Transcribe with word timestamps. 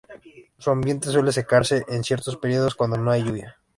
Su 0.57 0.71
ambiente 0.71 1.09
suele 1.11 1.31
secarse 1.31 1.85
en 1.87 2.03
ciertos 2.03 2.35
periodos 2.35 2.73
cuando 2.73 2.97
no 2.97 3.11
hay 3.11 3.23
lluvias. 3.23 3.53